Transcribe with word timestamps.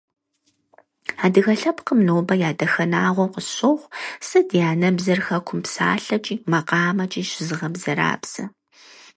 Адыгэ 1.23 1.53
лъэпкъым 1.59 1.99
нобэ 2.07 2.33
я 2.49 2.51
дахэнагъуэу 2.59 3.31
къысщохъу 3.33 3.93
сэ 4.27 4.39
ди 4.47 4.59
анэбзэр 4.71 5.19
хэкум 5.25 5.59
псалъэкӀи 5.65 6.35
макъамэкӀи 6.51 7.21
щызыгъэбзэрабзэ. 7.29 8.43